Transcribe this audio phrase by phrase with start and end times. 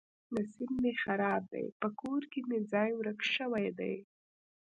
[0.33, 1.65] نصیب مې خراب دی.
[1.81, 3.95] په کور کلي کې مې ځای ورک شوی دی.